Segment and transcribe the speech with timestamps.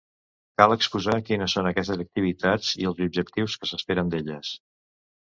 [0.59, 4.57] Cal exposar quines són aquestes activitats i els objectius que s'esperen d'elles.